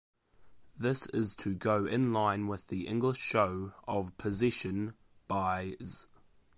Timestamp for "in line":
1.85-2.47